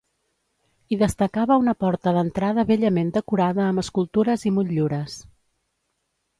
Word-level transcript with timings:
Hi 0.87 0.97
destacava 1.01 1.57
una 1.65 1.75
porta 1.83 2.15
d'entrada 2.17 2.65
bellament 2.73 3.13
decorada 3.19 3.63
amb 3.69 3.85
escultures 3.85 4.49
i 4.53 4.57
motllures. 4.59 5.23